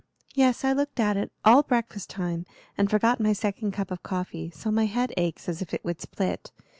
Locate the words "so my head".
4.49-5.13